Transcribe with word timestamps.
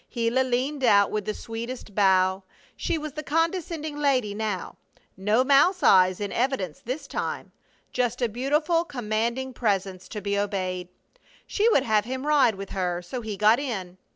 Gila 0.11 0.41
leaned 0.41 0.83
out 0.83 1.11
with 1.11 1.25
the 1.25 1.33
sweetest 1.35 1.93
bow. 1.93 2.41
She 2.75 2.97
was 2.97 3.13
the 3.13 3.21
condescending 3.21 3.95
lady 3.97 4.33
now; 4.33 4.77
no 5.15 5.43
mouse 5.43 5.83
eyes 5.83 6.19
in 6.19 6.31
evidence 6.31 6.79
this 6.83 7.05
time; 7.05 7.51
just 7.93 8.19
a 8.19 8.27
beautiful, 8.27 8.83
commanding 8.83 9.53
presence 9.53 10.07
to 10.07 10.19
be 10.19 10.39
obeyed. 10.39 10.89
She 11.45 11.69
would 11.69 11.83
have 11.83 12.05
him 12.05 12.25
ride 12.25 12.55
with 12.55 12.71
her, 12.71 13.03
so 13.03 13.21
he 13.21 13.37
got 13.37 13.59
in. 13.59 13.99